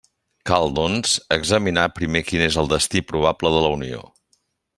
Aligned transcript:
Cal, 0.49 0.71
doncs, 0.77 1.11
examinar 1.37 1.83
primer 1.99 2.23
quin 2.31 2.45
és 2.47 2.59
el 2.63 2.71
destí 2.73 3.05
probable 3.13 3.53
de 3.59 3.61
la 3.67 3.71
Unió. 3.79 4.03